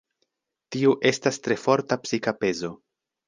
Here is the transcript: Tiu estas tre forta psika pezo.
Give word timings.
Tiu 0.75 0.93
estas 1.09 1.37
tre 1.47 1.57
forta 1.65 1.99
psika 2.07 2.35
pezo. 2.45 2.73